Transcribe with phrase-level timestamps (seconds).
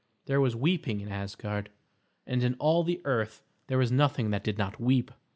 [0.25, 1.69] There was weeping in Asgard,
[2.25, 5.11] and in all the earth there was nothing that did not weep.